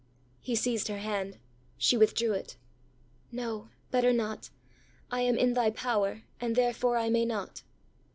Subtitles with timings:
[0.01, 0.03] ã
[0.41, 1.37] He seized her hand:
[1.77, 2.57] she withdrew it.
[3.31, 4.49] ãNo, better not;
[5.11, 7.61] I am in thy power, and therefore I may not.